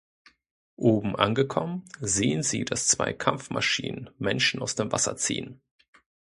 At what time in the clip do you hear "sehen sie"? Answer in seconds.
1.99-2.65